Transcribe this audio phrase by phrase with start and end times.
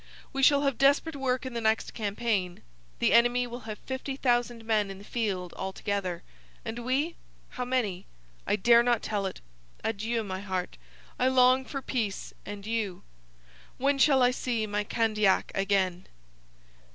[0.33, 2.63] We shall have desperate work in the next campaign.
[2.97, 6.23] The enemy will have 50,000 men in the field, all together;
[6.65, 7.13] and we,
[7.49, 8.07] how many?
[8.47, 9.41] I dare not tell it.
[9.83, 10.77] Adieu, my heart,
[11.19, 13.03] I long for peace and you.
[13.77, 16.07] When shall I see my Candiac again?'